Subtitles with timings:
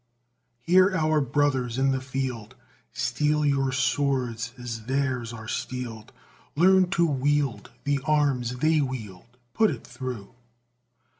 [0.65, 2.55] Hear our brothers in the field,
[2.91, 6.11] Steel your swords as theirs are steeled,
[6.55, 10.33] Learn to wield the arms they wield, Put it through!